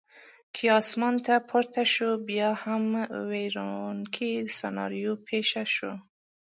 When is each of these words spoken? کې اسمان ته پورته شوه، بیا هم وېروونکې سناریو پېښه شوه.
کې 0.55 0.65
اسمان 0.81 1.15
ته 1.25 1.35
پورته 1.49 1.81
شوه، 1.93 2.13
بیا 2.29 2.49
هم 2.63 2.85
وېروونکې 3.29 4.31
سناریو 4.59 5.13
پېښه 5.27 5.63
شوه. 5.75 5.95